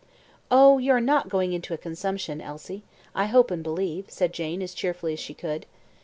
"Oh, 0.49 0.79
you 0.79 0.93
are 0.93 0.99
not 0.99 1.29
going 1.29 1.53
into 1.53 1.75
a 1.75 1.77
consumption, 1.77 2.41
Elsie, 2.41 2.81
I 3.13 3.27
hope 3.27 3.51
and 3.51 3.61
believe," 3.61 4.09
said 4.09 4.33
Jane, 4.33 4.63
as 4.63 4.73
cheerfully 4.73 5.13
as 5.13 5.19
she 5.19 5.35
could. 5.35 5.67